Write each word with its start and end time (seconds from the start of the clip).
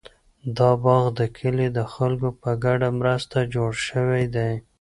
دا 0.57 0.69
باغ 0.83 1.03
د 1.19 1.21
کلي 1.37 1.67
د 1.77 1.79
خلکو 1.93 2.29
په 2.41 2.51
ګډه 2.63 2.89
مرسته 2.99 3.37
جوړ 3.53 3.71
شوی 3.87 4.23
دی. 4.35 4.51